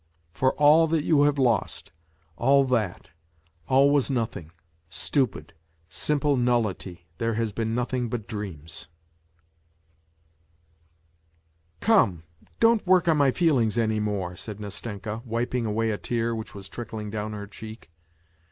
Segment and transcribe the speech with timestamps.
[0.33, 1.91] for all that you have lost,
[2.35, 3.11] all that,
[3.67, 4.49] all was nothing,
[4.89, 5.53] stupid,
[5.89, 8.87] simple nullity, there has been nothing but dreams!""
[11.81, 12.23] Come,
[12.59, 16.67] don't work on my feelings any more," said Nastenka,, wiping away a tear which was
[16.67, 17.91] trickling down her cheek.